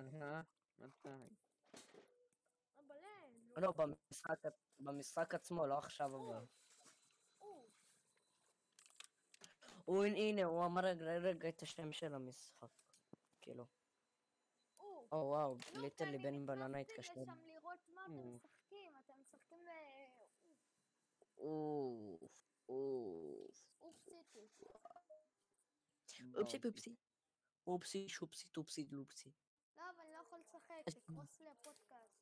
[0.09, 0.43] אני
[0.79, 1.09] מתי?
[2.79, 4.38] אבל אין, לא, במשחק,
[4.81, 6.47] במשחק עצמו, לא עכשיו אבל.
[9.85, 10.83] הוא, הנה, הוא אמר
[11.21, 12.69] רגע, את השם של המשחק.
[13.40, 13.67] כאילו.
[14.79, 15.09] או.
[15.12, 17.23] או וואו, ליטרלי בן בננה נכנסתי התקשר.
[17.23, 18.35] לשם לראות מה אתם.
[18.35, 18.97] משחקים.
[18.97, 19.71] אתם משחקים ל...
[21.38, 22.23] אוף,
[22.69, 23.64] אוף.
[23.83, 24.11] Oopsie.
[27.67, 28.87] Oopsie שופסי טופסי.
[29.77, 30.23] לא, אבל אני לא
[31.40, 32.14] לי הפודקאסט.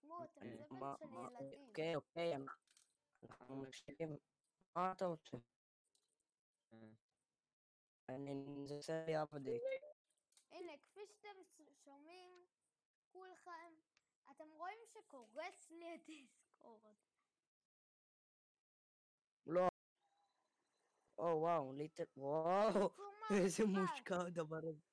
[0.00, 1.04] שמעו, אתם אה, זבל של
[1.44, 1.68] ילדים.
[1.68, 4.16] אוקיי, אוקיי, אנחנו- מקשיבים.
[4.76, 5.36] מה אתה רוצה?
[6.72, 6.78] אה.
[8.08, 8.34] אני
[9.06, 9.84] לי update.
[10.52, 11.38] הנה, כפי שאתם
[11.84, 12.46] שומעים,
[13.12, 13.74] כולכם,
[14.30, 16.94] אתם רואים שקורס לי הדיסקורד.
[19.46, 19.68] לא.
[21.18, 22.90] או וואו, ליטר, וואו,
[23.30, 23.64] איזה.
[23.66, 24.87] מושקע הדבר הזה.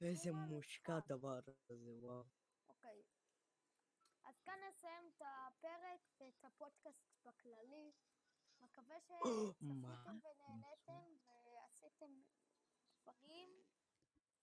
[0.00, 0.32] איזה.
[0.32, 2.24] מושקע הדבר הזה, וואו.
[2.68, 3.02] אוקיי.
[4.24, 7.92] אז כאן נסיים את הפרק ואת הפודקאסט בכללי.
[8.60, 8.96] מקווה?
[9.00, 11.16] שצפיתם ונהניתם
[11.54, 12.22] ועשיתם
[13.02, 13.50] דברים.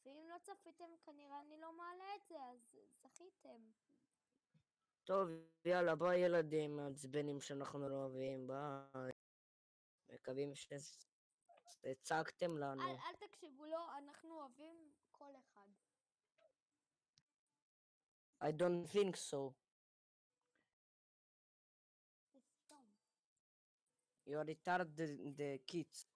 [0.05, 3.72] ואם לא צפיתם, כנראה אני לא מעלה את זה, אז זכיתם.
[5.03, 5.28] טוב,
[5.66, 9.12] יאללה, ביי ילדים מעצבנים שאנחנו לא אוהבים, ביי.
[10.10, 12.82] מקווים שהצגתם לנו.
[12.82, 15.68] אל, אל תקשיבו לו, אנחנו אוהבים כל אחד.
[18.41, 19.53] I don't think so.
[22.31, 22.91] תסתום.
[24.27, 25.07] You retard the,
[25.38, 26.07] the kids.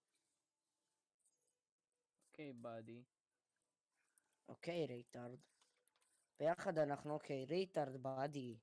[2.27, 3.03] אוקיי, באדי.
[4.49, 5.39] אוקיי, ריטארד.
[6.39, 8.59] ביחד אנחנו אוקיי, ריטארד באדי.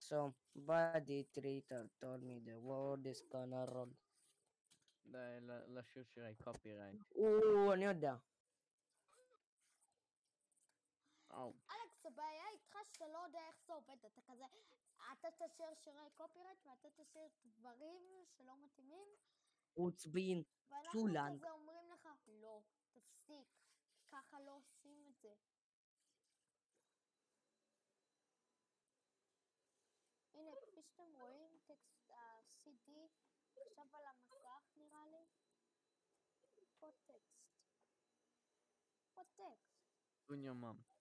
[0.00, 0.14] So,
[0.56, 3.94] באדי, ריטארד, told me the world is gonna roll.
[5.06, 7.00] די, ל- לשיר שירי קופירייט.
[7.14, 8.14] או, אני יודע.
[11.30, 11.52] אאו.
[12.06, 14.44] הבעיה איתך שאתה לא יודע איך זה עובד, אתה כזה,
[15.12, 19.08] אתה תשאיר שירי קופירייט ואתה תשאיר דברים שלא מתאימים,
[19.74, 20.42] עוצבין.
[20.68, 21.36] ואנחנו צולנג.
[21.36, 23.48] כזה אומרים לך, לא, תפסיק,
[24.08, 25.34] ככה לא עושים את זה.
[30.34, 32.90] הנה, כפי שאתם רואים, טקסט ה-CD
[33.56, 35.24] עכשיו על המסך נראה לי.
[36.78, 37.44] פה טקסט.
[39.14, 40.93] פה טקסט.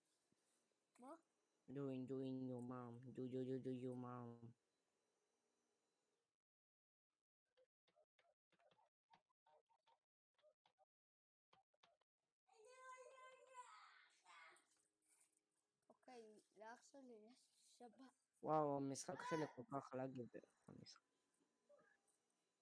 [1.04, 1.16] מה?
[1.70, 2.94] doing, doing your mom.
[3.16, 4.38] Do, do, do, do your mom.
[15.90, 17.38] אוקיי, לאח שלי יש
[17.78, 18.12] שבת.
[18.44, 20.24] וואו, המשחק שלי כל כך לאגי.
[20.24, 20.38] ב-
[20.68, 21.02] המשחק.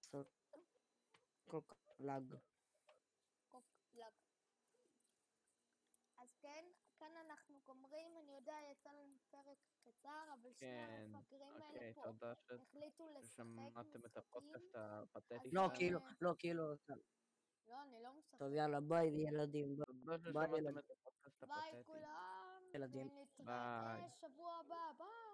[0.00, 0.26] משחק
[1.44, 2.34] כל כך lag.
[3.94, 4.12] lag.
[6.16, 6.64] אז כן,
[7.02, 11.94] כאן אנחנו גומרים, אני יודע, יצא לנו פרק קצר, אבל שני כן, המפגרים האלה אוקיי,
[11.94, 14.74] פה תודה ש- החליטו לשחק ששמעתם את הפודקאסט.
[14.74, 16.64] הפתטי לא, כאילו, לא, כאילו,
[17.66, 18.38] לא, אני לא משחק.
[18.38, 19.76] טוב, יאללה, ביי, ילדים.
[19.76, 20.58] ביי.
[20.58, 20.74] ילדים.
[21.48, 21.84] ביי.
[21.86, 23.08] כולם, ילדים.
[23.38, 24.02] ביי.
[24.20, 25.31] שבוע הבא, ביי.